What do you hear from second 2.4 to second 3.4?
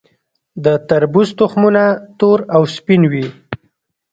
او سپین وي.